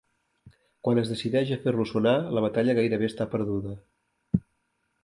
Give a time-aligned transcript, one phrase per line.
[0.87, 3.79] Quan es decideix a fer-lo sonar, la batalla gairebé està perduda.